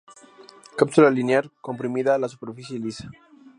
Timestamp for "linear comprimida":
1.11-2.17